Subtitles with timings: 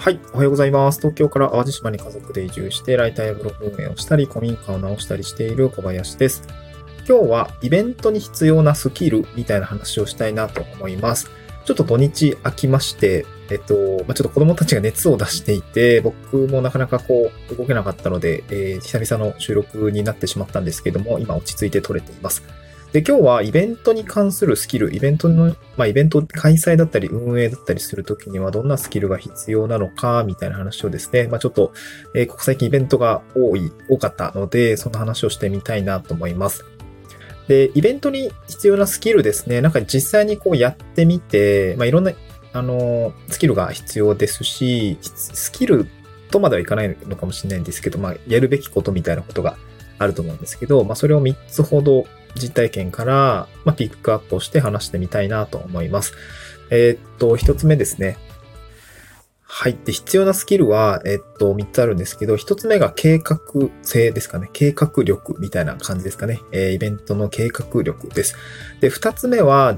[0.00, 0.18] はい。
[0.32, 0.98] おはようございます。
[0.98, 6.42] 東京から淡路島に家族で移住して、ライターやブログ運営をしたり、古民家を直したりしている小林です。
[7.06, 11.30] 今日はイベントに必要なスキルみたいな話をしたいなと思います。
[11.66, 13.74] ちょっと土日空きまして、えっと、
[14.06, 22.42] まあ、ちょっと子供たちが熱を出していて、僕もなかなかこう動けなかったので、えー久々の収録になってしまったんですけども、今落ち着いて撮れています。
[22.92, 31.72] で、今日はイベントに関するスキル、イベントの、まあ、イベント開催だったり運営だったりするときにはどんなスキルが必要なのか、みたいな話をですね、まあ、ちょっと、
[32.14, 36.64] えーここ最近イベントが多い、多かったので、その話をしてみたいなと思います。
[37.46, 42.12] で、イベントに必要なスキルですね、なんか実際にこうやってみて、まあ、いろんな、
[42.52, 45.86] あの、スキルが必要ですし、スキル
[46.32, 49.56] とまではいかないのかもしれないんですけど、まあ、やるべきことみたいなことが
[49.98, 52.04] あると思うんですけど、まあ、それを3つほど
[52.34, 56.14] 実体験から、まあ、ピックアップをして話してみたいなと思います。
[56.70, 58.16] えーっと、一つ目ですね。
[59.42, 59.76] はい。
[59.84, 63.38] で、必要なスキルは、えっと、三つあるんですけど、一つ目が計画
[63.82, 64.48] 性ですかね。
[64.52, 66.40] 計画力みたいな感じですかね。
[66.52, 68.36] えーイベントの計画力です。
[68.80, 69.76] で、二つ目は、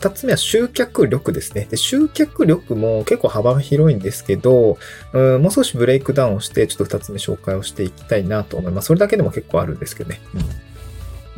[0.00, 1.66] 二つ目は集客力ですね。
[1.70, 4.78] で、集客力も結構幅が広いんですけど、
[5.12, 8.86] うんもう少しブレイクダウンをして、ちょっと二つ目紹介をしていきたいなと思います。
[8.86, 10.20] それだけでも結構あるんですけどね。
[10.34, 10.70] うん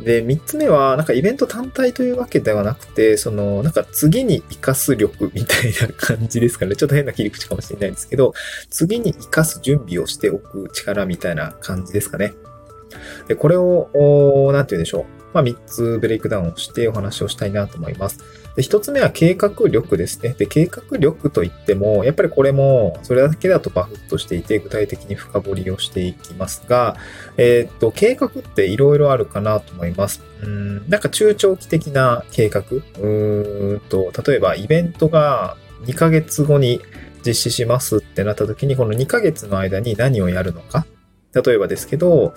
[0.03, 6.75] で、三つ目は、なんかイベント単体というわけではなくて、その、なんか次に活かす力みたいな感じですかね。
[6.75, 8.33] ちょっと変な切り口かもしれないんですけど、
[8.69, 12.33] 次に活かす準備をしておく力みたいな感じですかね。
[13.27, 15.05] で、これを、おーなんて言うんでしょう。
[15.33, 18.42] まあ、3つブレイクダウンをしてお話をしたいなと思います。
[18.55, 20.35] で、1つ目は計画力ですね。
[20.37, 26.95] で、計画力といっても、やっぱりこれも、それだけだとバフッとしていて、具体的に深掘りをしていきますが、
[27.37, 30.21] えーっと、計画っていろいろあるかなと思います。
[30.43, 32.63] うん、なんか中長期的な計画。
[32.99, 36.81] うんと、例えばイベントが2ヶ月後に
[37.25, 40.85] 実施しますってなった時に、この2ヶ月の間に何をやるのか。
[41.33, 42.35] 例えばですけど、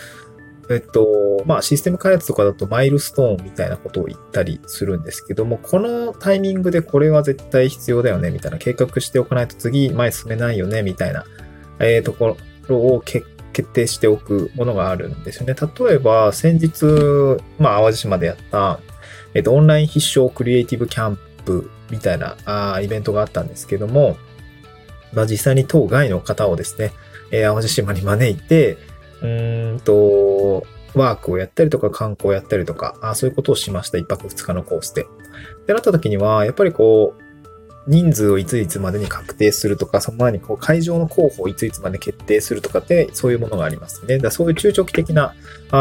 [0.69, 11.25] えっと、まあ、システム開発とかだとマイルストーンみたいなことを言ったりするんですけども、このタイミングでこれは絶対必要だよね、みたいな計画しておかないと次前進めないよね、みたいな、
[11.79, 12.37] えーとこ
[12.69, 13.25] ろを決
[13.73, 15.55] 定しておくものがあるんですよね。
[15.55, 16.85] 例えば、先日、
[17.59, 18.81] まあ、淡路島でやった、
[19.35, 24.17] えっと、オンライン必勝クリエイティブキャンプみたいなあイベントがあったんですけども、
[25.13, 26.93] まあ、実際に当該の方をですね、
[27.31, 28.79] えー淡路島に招いて、
[29.23, 29.27] う
[29.77, 33.99] んと、ワークをやったりとか観光をやったりとか、あそういうことをしました。
[33.99, 35.03] 一泊二日のコースで。
[35.03, 35.07] っ
[35.67, 37.23] てなった時には、やっぱりこう、
[37.87, 44.19] 人数をいついつまでに確定するとか、その前にこう会場の候補をいついつまで決定するとかって、そういうものがありますね。
[44.19, 45.35] だそういう中長期的な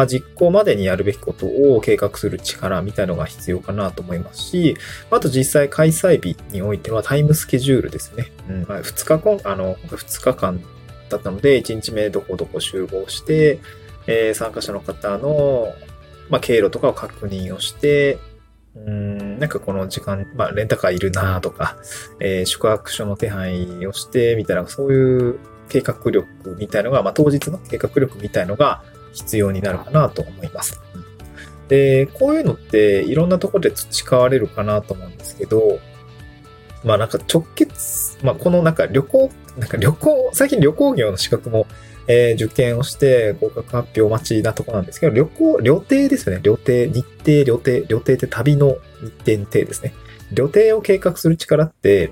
[0.08, 4.78] 実行までにやるべきことを計画する力みたいなのが必要かなと思いますし、
[5.10, 8.32] あと実際開催日においてはタイムスケジュールですね。
[8.50, 10.62] うん、2日間、あの、2日間
[11.10, 13.60] だったので、1日目どこどこ集合して、
[14.08, 15.74] えー参加者の方の、
[16.30, 18.18] まあ、経路とかを確認をして、
[18.76, 21.78] うん、なんかこの時間、まあ、レンタカーいるなとか、
[22.20, 25.40] えー宿泊所の手配をして、みたいな、そういう
[25.70, 28.84] 計画力みたいのが、まあ、当日の計画力みたいのが
[29.14, 30.80] 必要になるかなと思います。
[31.68, 35.80] で、こういうのっていろんなところで培われるかなと思うんですけど、
[36.86, 41.68] まあなんか直結、まあこのなんか旅行、なんか旅行、最近旅行業の資格も、
[42.08, 46.42] えー受験をして合格発表待ちなとこなんですけど、旅行、旅程ですよね。
[46.44, 49.94] 旅程、日程、旅程、旅程って旅の日程の程ですね。
[50.32, 52.12] 旅程を計画する力って、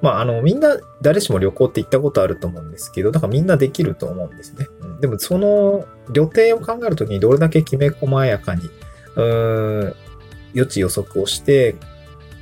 [0.00, 4.66] まああのみんな誰しも旅行って行ったことあると思うんですけど、だからみんなできると思うんですね。
[4.80, 8.62] うんでもその旅程を考えるときにどれだけきめ細やかに、
[9.16, 9.94] うーん、
[10.54, 11.76] 予知予測をして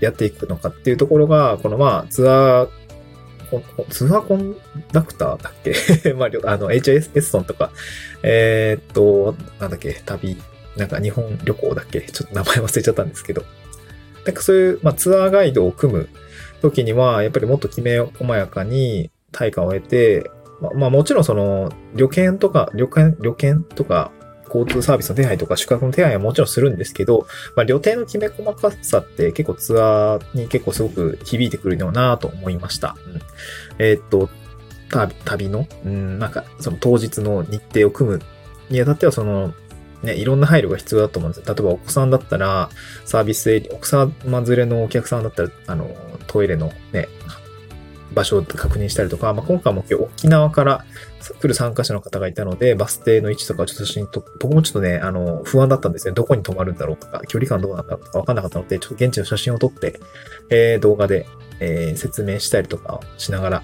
[0.00, 2.68] やっていくのかっていうところが、このまあツアー、
[3.90, 4.56] ツアーコン
[4.92, 5.52] ダクターだっ
[6.02, 6.12] け？
[6.14, 7.70] まあ、あの、HS エッソンとか、
[8.22, 10.36] えーっと、なんだっけ、旅、
[10.76, 12.00] なんか日本旅行だっけ？
[12.00, 13.44] ちょっと名前忘れちゃったんですけど。
[14.24, 16.08] なんかそういう、まあ、ツアーガイドを組む
[16.62, 20.30] 時には、やっぱりもっときめ細やかに対価を得て、
[20.62, 24.10] まあ、まあもちろんその、旅券とか、旅券、旅券とか、
[24.54, 32.96] 交通サービスの手配とか宿泊の手配はもちろんするんですけど、まあ、旅程のきめ細かさって結構ツアーに結構すごく響いてくるよなと思いました。
[33.06, 33.20] うん、
[33.78, 34.28] えーっと、
[34.90, 38.22] 旅旅の、うん、なんかその当日の日程を組む
[38.70, 39.52] にあたってはその、
[40.02, 41.46] ね、いろんな配慮が必要だと思うんです。
[41.46, 42.70] 例えばお子さんだったら、
[43.04, 45.90] サービスエリア、お子様連れのお客さんだったら、あの、
[46.26, 47.08] トイレのね、
[48.14, 50.84] 場所を確認したりとか、まあ、今回も今日沖縄から
[51.40, 56.14] 来る参加者の方がいたので、バス停の位置とかちょっと写真と、僕もちょっとね、あの、不安だったんですね。
[56.14, 60.00] どこに止まるんだろうとか、距離感どうなんだろうとか分かんなかったので、ちょっと現地の写真を撮って、
[60.50, 61.26] えー動画で
[61.60, 63.62] えー、説明したりとかしながら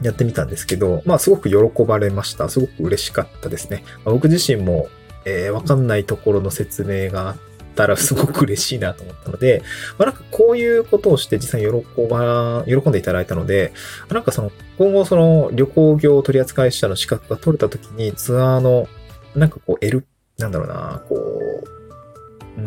[0.00, 2.48] やってみたんですけど、まあすごく喜ばれました。
[2.48, 3.84] すごく嬉しかったですね。
[4.04, 4.88] まあ、僕自身も、
[5.24, 9.62] えー、わかんないところの説明があってたらすごく嬉しいなと思ったので、
[9.98, 13.72] まあなんかこういうことをして実際に喜ば、喜んでいただいたので、
[14.10, 18.88] なんかその今後その旅行業取扱者の資格が取れた時にツアーの
[19.34, 20.04] なんかこう L、
[20.38, 21.16] なんだろうな、こ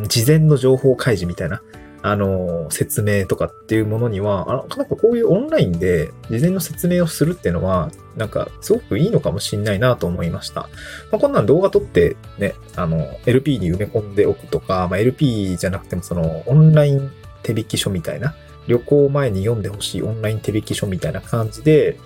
[0.03, 1.61] う、事前の情報開示みたいな、
[2.07, 10.69] あの、説明とかっていうものには、あなんかこういうオンラインで事前の説明をするっていうのは、なんかすごくいいのかもしんないなと思いました。
[11.11, 17.09] まあ、こんなん動画撮ってね、あの、LP に埋め込んでおくとか、まあ、LP じゃなくてもそのオンライン
[17.41, 18.35] 手引き書みたいな、
[18.67, 21.97] 旅行前に読んでほしいオンライン手引き書みたいな感じで、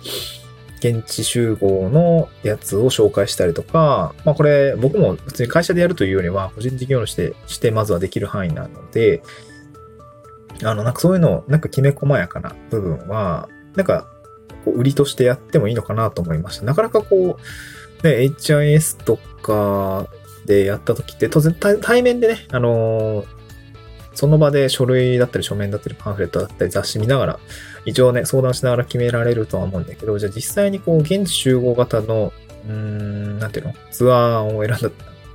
[0.78, 9.22] 現地集合のやつを紹介したりとか、まあこれ僕も普通に会社でやるというよりは個人事業主してしてまずはできる範囲なので、
[10.64, 14.06] あの、なんかそういうの、なんかきめ細やかな部分は、なんか、
[14.66, 16.64] 売りとしてやってもいいのかなと思いました。
[16.64, 17.38] なかなかこ
[18.02, 20.06] う、ね、HIS とか
[20.46, 23.26] でやった時って、当然対面でね、あのー、
[24.12, 27.38] その場で書類だったり書面だったりパンフレットだったり雑誌見ながら、
[27.86, 32.32] 一応ね、相談しながら決められるとは思うんだけど、じゃあ実際にこう、現地集合型の、
[32.66, 33.74] うーん、なんていうの？
[33.90, 34.90] ツアーを選んだ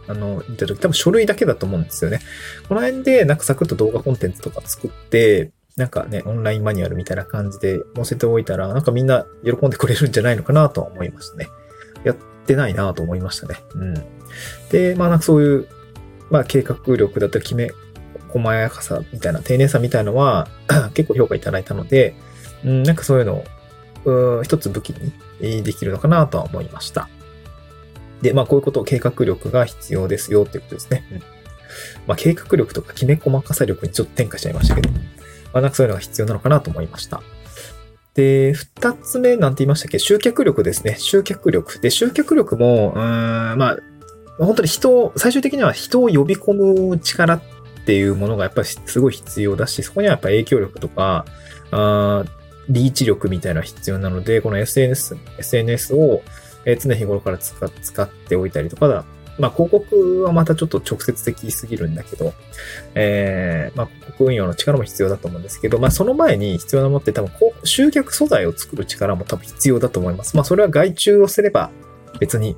[0.08, 2.20] あの、見たとき多分書類だけだと思うんですよね。
[2.68, 11.48] この辺でなんかサクッと動画コンテンツとか作って、なんかね、オンラインマニュアルみたいな感じで載せておいたら、なんかみんな喜んでくれるんじゃないのかなとは思いましたね。
[12.06, 12.16] やっ
[12.46, 13.56] てないなと思いましたね。
[13.74, 13.94] うん。
[14.70, 15.68] で、まあなんかそういう、
[16.30, 17.72] まあ計画力だったり決め、
[18.30, 20.48] 細やかさみたいな、丁寧さみたいのは
[20.94, 22.16] 結構評価いただいたので、
[22.64, 23.44] うん、なんかそういうの
[24.06, 24.90] を、一つ武器
[25.42, 27.10] にできるのかなとは思いました。
[28.26, 31.06] で、まあこういうことを計画力が必要ですよっていうことですね。
[31.12, 31.20] うん。
[32.08, 35.00] まあ計画力とかきめ細かさ力にちょっと転化しちゃいましたけど、ま
[35.54, 37.22] あなんかそういうのが必要なのかなと思いました。
[38.16, 40.00] で、二つ目なんて言いましたっけ？
[40.00, 40.96] 集客力ですね。
[40.98, 41.80] 集客力。
[41.80, 43.78] で、集客力も、うん、まあ、
[44.38, 47.42] 本当に人を、最終的には人を呼び込む力っ
[47.86, 51.26] ていうものがやっぱりすごい必要だし、そこにはやっぱ影響力とか、
[51.72, 52.24] あ
[52.68, 56.22] リーチ力みたいな必要なので、この SNS、SNS を
[56.66, 59.06] え常日頃から使っておいたりとかだ。
[59.38, 62.34] まあ、広告はまたちょっと直接的すぎるんだけど、
[62.94, 67.32] えー、まあ、広告運用の力も必要だと思うんですけど、まあ、その前に必要なものって多分、
[67.66, 70.38] 集客素材を作る力も多分必要だと思います。
[70.38, 71.70] まあ、それは外注をすれば
[72.20, 72.56] 別に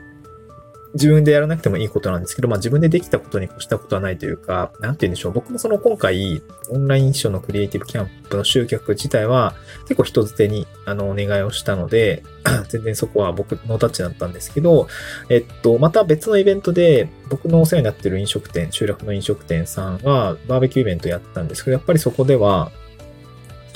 [0.94, 5.31] 自分でやらなくてもいいことなんですけど、まあ自分でできたことに越したことはないというか、なんて言うんでしょう。
[5.31, 12.24] 僕もその今回、オンライン書のクリエイティブキャンプの集客自体は結構人づてにあのお願いをしたので、
[12.69, 14.88] 全然そこは僕のタッチだったんですけど、
[15.30, 22.72] えっと、また別のイベントで僕のお世話になってる飲食店、集落の飲食店さんがバーベキューイベントやったんですけど、やっぱりそこでは、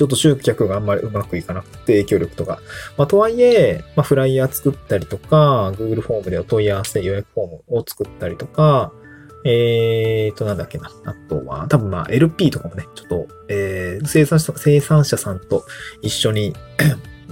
[0.01, 2.59] ちょっと集客があんまりうまくいかなくて、影響力とか。
[2.97, 8.91] まあ、とはいえ、まあ、フライヤー作ったりとか、Google フォームでお問い合わせ予約フォームを作ったりとか、
[9.45, 10.89] えーと、なんだっけな。
[11.05, 15.65] あとは、多分まあ LP とかもね、ちょっと、えー、生産者、生産者さんと
[16.01, 16.55] 一緒に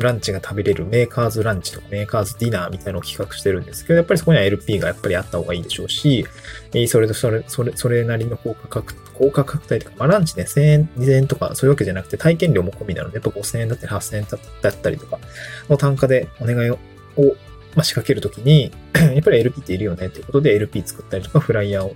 [0.03, 6.25] ランチが食べれるメーカーズランチとかメーカーズディナーみたいなのを企画してるんですけど、やっぱりそこには LP がやっぱりあった方がいいでしょうし、
[6.87, 14.27] それとそれ、それ、それなりの効果確、効果拡大とか、まあランチね、1000円、2000円とかそういうわけじゃなくて体験料も込みなので、やっぱ5000円だったり8000円
[14.61, 15.19] だったりとか
[15.69, 16.77] の単価でお願いを、
[17.75, 21.95] まあ、仕掛けるときに、 やっぱり LP っているよねっていうことで LP 作ったりとか、フライヤーを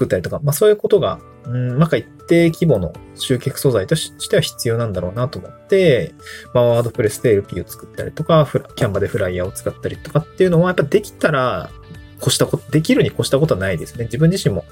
[0.00, 6.14] 作ったりとか、まあそういうことが、うん、なんか一定規模の集客素材としては必要なんだろうなと思って、
[6.54, 11.70] まあワードプレスで LP を作ったりとか、キャンバでフライヤーを使ったりとかっていうのは、やっぱできたら、
[12.22, 14.04] 越したこと、できるに越したことはないですね。
[14.04, 14.64] 自分自身も、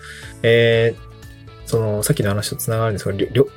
[0.43, 3.49] えー、その、さっきの話と繋がるんですけど、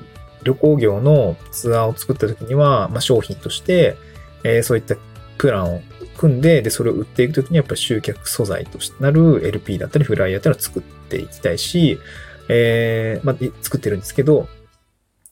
[0.43, 3.95] 旅行業のツアーを作った時には、まあ商品として、
[4.43, 4.95] えー、そういった
[5.37, 5.81] プランを
[6.17, 11.99] 組んで、で、それを売っていくときにやっぱり集客素材としてなる LP だったりフライヤーっていうのを作ってていきたいし、
[12.49, 14.47] えー、まあ、作ってるんですけど、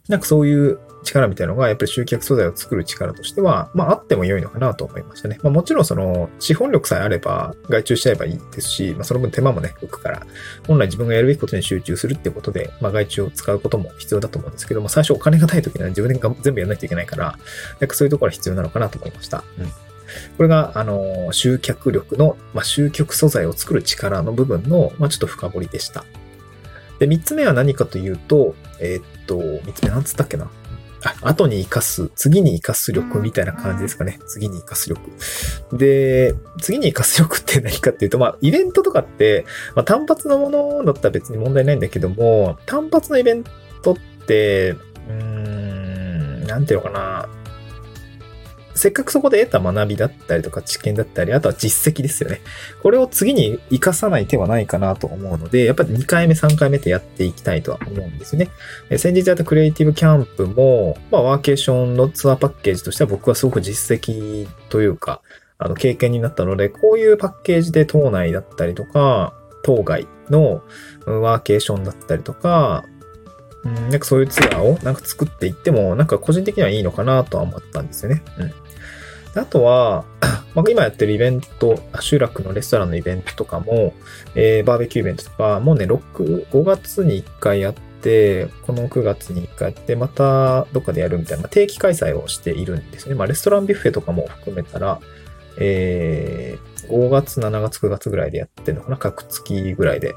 [0.08, 5.40] なんかそういう力みたいなのが、やっぱり集客素材を作る力としては、まあ、あっても良いのかなと思いましたね。
[5.44, 10.26] まあ、もちろんその、資本力さえあれば、外注しちゃえばいいですし、まあ、その分手間もね、浮くから、
[10.68, 17.38] 本来自分がやるべきことに集中するってことで、まあ、外注を使うことも必要だと思うんですけども、最初お金がない時には自分で全部やらないといけないから、
[17.80, 19.44] なんかそういうところは必要なのかなと思いました。
[19.60, 19.88] うん。
[20.38, 26.06] これが、あの、集客力の、まあ、集客素材を作る力の部分の、まあ、ちょっと深掘りでした。
[27.00, 30.50] で、三つ目は何かというと、えー、っと、三つ目なんつったっけな？
[31.01, 34.20] あ、後に活かす、次に活かす力みたいな感じですかね。
[34.28, 35.00] 次に活かす力。
[35.72, 43.46] で、次に活かす力って何かっていうと、まあ、イベントとかって、まあ、単発のものだったら別に問題ないんだけども、単発のイベン
[43.82, 43.96] トっ
[44.28, 47.30] て、うーん、なんていうのかな、
[48.80, 52.40] せっかくそこで得た学びだったりとか知見だったり、あとは実績ですよね。
[52.82, 58.98] これを次に活かさない手はないかなと思うので、やっぱり2回目、3回目ってやっていきたいとは思うんですよね。
[58.98, 65.22] 先日やったクリエイティブキャンプも、まあワーケーションのツアーパッケージとしては僕はすごく実績というか、
[65.58, 70.64] あの経験になったので、こういうパッケージで島内だったりとか、島外の
[71.06, 72.86] ワーケーションだったりとか、
[73.64, 78.24] うん、なんかそういうツアーをなんか作っていっても、なんか個人的にはいいのかなとは思ったんですよね。
[78.38, 78.54] うん。
[79.36, 80.06] あとは、
[80.56, 83.94] ま今やってるイベント、集落のレストランのイベントとかも、
[84.36, 93.16] えー、バーベキューイベントとか、もうね、6、5月に1回やって、この9月に1回やって、またどっかでやるみたいな、定期開催をしているんですね。
[93.16, 95.00] まあ、レストランビュッフェとかも含めたら、
[95.58, 100.16] えー、5月、7月、9月ぐらいでやってるのかな各月ぐらいで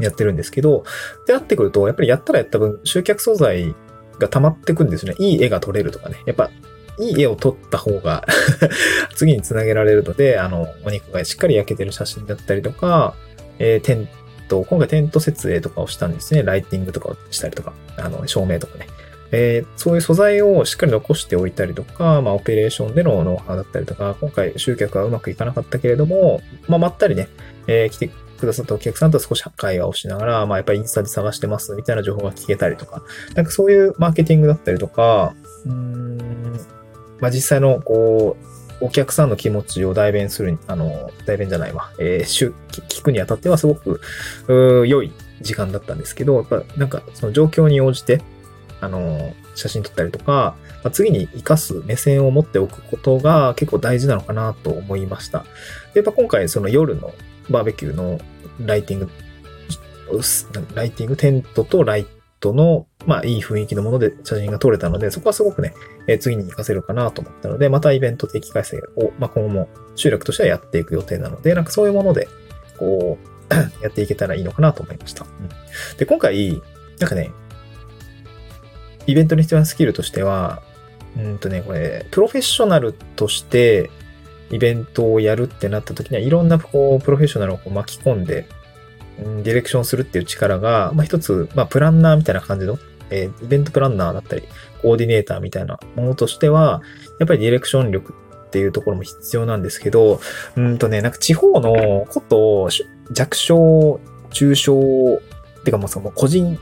[0.00, 0.84] やってるんですけど、
[1.26, 3.74] で、なってくると、やっぱりやったらやった分、集客素材
[4.18, 5.14] が溜まってくんですね。
[5.18, 6.16] いい絵が撮れるとかね。
[6.26, 6.50] やっぱ、
[6.98, 8.26] いい絵を撮った方が
[9.14, 13.14] 次につなげられるので、あの、お肉がしっかり焼けてる写真だったりとか、
[13.58, 14.08] えー、テン
[14.48, 16.42] ト、今回テント設営とかをしたんですね。
[16.42, 18.86] ライティングとかをしたりとか、あの、照明とかね。
[19.32, 27.28] えー、そういう素材をしっかり残しておいたりとか、まあ、オペレーションでのノウハウだったりとか、今回集客はうまくいかなかったけれども、まあ、まったりね、
[27.68, 33.02] えー、来てくださったお客さんと少し会話をしながら、まあ、やっぱりインスタで探してますみたいな情報が聞けたりとか、
[33.36, 35.34] なんかそういうマーケティングだったりとか、
[35.66, 36.58] うーん、
[37.20, 38.36] まあ、実際の、こ
[38.80, 44.00] う、お客さんの気持ちを代弁する、あの、代弁じゃないわ、えー、聞くにあたってはすごく、
[44.48, 48.22] 良い時間だったんですけど、やっぱなんかその状況に応じて、
[48.80, 55.44] あの、写真撮ったりとか、まあ、次に活かす目線を持っておくことが結構大事なのかなと思いました。
[55.92, 57.12] で、やっぱ今回その夜の
[57.50, 58.18] バーベキューの
[58.64, 59.10] ライティング、
[60.74, 62.06] ライティング、テントとライ
[62.40, 65.74] トの、まあいい雰囲気のもので写真が撮れたので、そこはすごくね、
[66.06, 72.28] えー、次に活かせるかなと思ったので、またイベント定期開催を、まあ今後も集落としてはやっていく予定なので、なんかそういうもので、
[72.78, 73.18] こ
[73.50, 75.24] う、 やっていけたらいいのかなと思いました。
[75.24, 76.60] うん、で、今回、
[76.98, 77.30] なんかね、
[79.06, 80.62] イベントに必要なスキルとしては、
[81.16, 83.90] うんとね、これ、プロフェッショナルとして
[84.50, 88.46] イベントをやるってなった時には、いろんなこうプロフェッショナルをこう巻き込んで、
[89.42, 92.78] ディレクションするっていう力が、まあ一つ、まあプランナーみたいな感じの、
[93.10, 94.42] えー、イベントプランナーだったり、
[94.82, 96.82] コーディネーターみたいなものとしては、
[97.18, 98.14] やっぱりディレクション力
[98.46, 100.20] っていうところも必要なんですけど、
[100.56, 102.68] うんとね、なんか地方のこと、
[103.12, 104.00] 弱小、
[104.30, 105.20] 中小、
[105.64, 106.58] てかもうその個人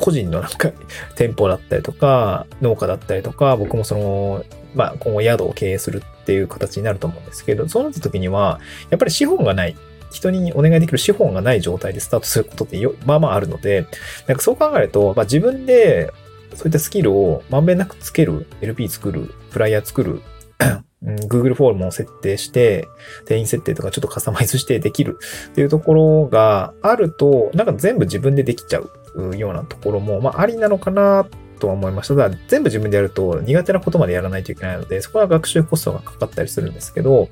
[0.00, 0.72] 個人のなんか
[1.14, 4.44] 店舗だったりとか、農家だったりとか、僕もその、
[4.74, 9.76] まあ今後宿を経営するっていう形になると思うんですけど、そうなった時には、やっぱり資本がない。
[10.10, 13.86] 人にお願いできる資本がない状態でスタートすることってよ、まあまああるので、
[14.26, 16.12] なんかそう考えると、まあ自分で
[16.54, 20.20] そういったスキルをまんべんなくつける、LP 作る、フライヤー作る、
[21.02, 22.88] Google フォームを設定して、
[23.26, 25.18] 定員設定とかちょっとカスタマイズしてできる
[25.50, 31.26] っていうところがあると、なんか全部自分でできちゃうようなところも、まあ、ありなのかな
[31.58, 32.16] とは思いました。
[32.16, 37.28] ただ、全部自分でやると苦手なことまでやらないといけないので、そこは学習コストがかかったりするんですけど、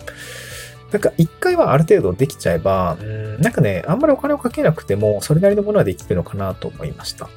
[0.92, 3.40] なんか一回はある程度できちゃえば、ん。
[3.40, 7.28] なんかね、あんまりお金をかけなくても、それなりのものはできるのかなと思いました。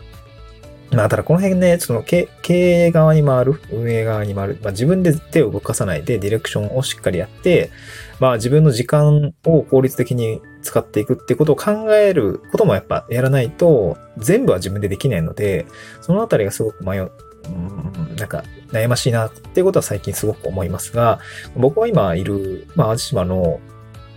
[0.91, 7.71] まあ、ただこの辺ね、その経営側に回る、運営側に回る、まあ、自分で手を動かさないでディレクションをしっかりやって、
[8.19, 15.65] まあ自分の時間を効率的に使っていくってことを考えることもやっぱやらないと、全部は自分でできないので、
[16.01, 17.11] そのあたりがすごく迷う、
[17.45, 21.19] うん、なんか悩ましいなっていうことは最近すごく思いますが、
[21.55, 23.59] 僕は今いる、まあ淡路島の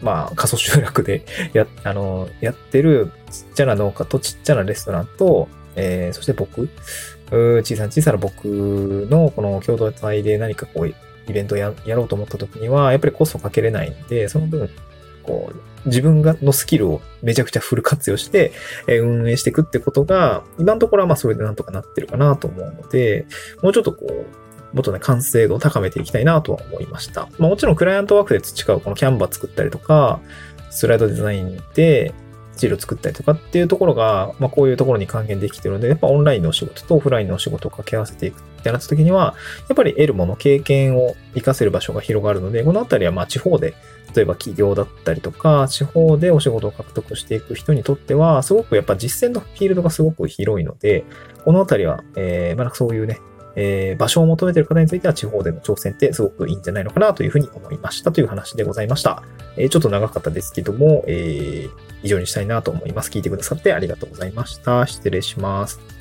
[0.03, 6.69] まあ、過疎集落で や、あの、やってるちっちゃな農家とちっちゃなレストランと、えー、そして僕、
[7.31, 10.95] 小さな小さな僕のこの共同体で何かこう、イ
[11.33, 14.69] ベントをやろうと思った時には、やっぱりコストかけれないんで、その分、
[15.25, 18.53] こう、自分がのスキルをめちゃくちゃフル活用して、
[18.87, 23.27] え運営していくってことが、今のところはまあそれでなんとかなってるかなと思うので、
[23.63, 27.29] もうちょっとこう、もっとね、完成度を高めていきたいなとは思いました。
[27.39, 30.21] まあもちろんクライアントワークで培うこのキャンバー作ったりとか、
[30.71, 32.15] スライドデザインで、
[32.57, 39.35] 資料作ったりとかっていうところが、まあこういうところに還元できてるので、やっぱオンラインのお仕事とオフラインのお仕事を掛け合わせていくってなった時には、
[39.69, 43.75] やっぱり得るもの、経験を活かせる場所が広がるので、このあたりはまあ地方で、
[44.15, 51.05] 例えば企業だったりとか、地方でお仕事を獲得していく人にとっては、すごくやっぱ実践のフィールドがすごく広いので、
[51.45, 53.21] このあたりは、えー、まあそういうね、
[53.57, 59.23] えー、場所を求めている方については地方での挑戦ってすごくいいんじゃないのかなというふうに思いましたという話でございました。
[59.57, 61.71] えー、ちょっと長かったですけども、えー、
[62.03, 63.11] 以上にしたいなと思います。
[63.11, 64.87] 聞いてくださってありがとうございました。
[64.87, 65.94] 失礼します。